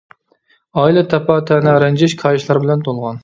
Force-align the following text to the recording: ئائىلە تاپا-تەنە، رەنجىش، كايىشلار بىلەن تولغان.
ئائىلە 0.83 1.03
تاپا-تەنە، 1.11 1.75
رەنجىش، 1.85 2.17
كايىشلار 2.25 2.61
بىلەن 2.67 2.85
تولغان. 2.91 3.19